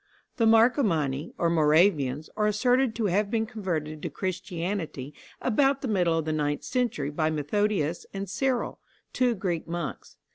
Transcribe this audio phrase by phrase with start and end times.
[0.37, 6.17] The Marcomanni, or Moravians, are asserted to have been converted to Christianity about the middle
[6.17, 8.79] of the ninth century by Methodius and Cyril,
[9.13, 10.17] two Greek monks.